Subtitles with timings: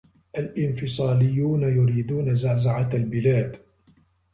[0.37, 3.57] الإنفصاليون يريدون زعزعة البلاد.